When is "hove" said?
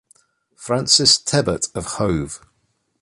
1.99-2.39